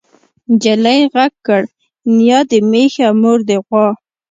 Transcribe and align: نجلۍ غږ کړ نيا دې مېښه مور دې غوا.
نجلۍ 0.51 1.01
غږ 1.13 1.33
کړ 1.47 1.61
نيا 2.17 2.39
دې 2.49 2.59
مېښه 2.71 3.07
مور 3.21 3.39
دې 3.47 3.57
غوا. 3.65 3.85